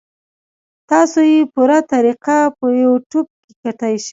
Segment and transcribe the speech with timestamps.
[0.89, 3.27] تاسو ئې پوره طريقه پۀ يو ټيوب
[3.61, 4.07] کتے شئ-